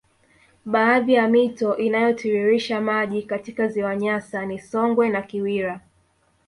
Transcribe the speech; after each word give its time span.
Baadhi 0.65 1.13
ya 1.13 1.27
mito 1.27 1.77
inayotiririsha 1.77 2.81
maji 2.81 3.23
katika 3.23 3.67
ziwa 3.67 3.95
Nyasa 3.95 4.45
ni 4.45 4.59
Songwe 4.59 5.09
na 5.09 5.21
Kiwira 5.21 5.81